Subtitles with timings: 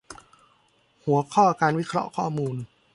[1.05, 2.55] หัวข้อการวิเคราะห์ข้อมูล